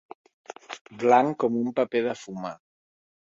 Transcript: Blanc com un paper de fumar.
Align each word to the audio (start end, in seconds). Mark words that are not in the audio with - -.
Blanc 1.03 1.37
com 1.43 1.59
un 1.61 1.69
paper 1.81 2.03
de 2.09 2.17
fumar. 2.25 2.55